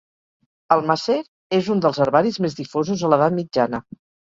[0.75, 1.17] El Macer
[1.59, 3.87] és un dels herbaris més difosos a l'edat mitjana.